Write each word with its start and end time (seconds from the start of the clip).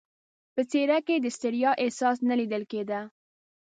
په 0.53 0.61
څېره 0.71 0.97
کې 1.05 1.15
یې 1.17 1.21
د 1.23 1.27
ستړیا 1.35 1.71
احساس 1.83 2.17
نه 2.29 2.35
لیدل 2.39 2.63
کېده. 2.71 3.01